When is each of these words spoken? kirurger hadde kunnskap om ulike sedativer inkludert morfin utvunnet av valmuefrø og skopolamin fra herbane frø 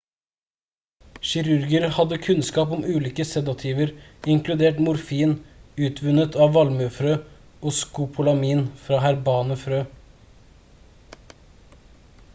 kirurger 1.31 1.83
hadde 1.97 2.17
kunnskap 2.27 2.71
om 2.77 2.85
ulike 2.93 3.25
sedativer 3.31 3.91
inkludert 4.35 4.79
morfin 4.87 5.35
utvunnet 5.89 6.37
av 6.47 6.57
valmuefrø 6.59 7.13
og 7.71 7.75
skopolamin 7.81 8.63
fra 8.87 9.03
herbane 9.05 9.59
frø 9.65 9.83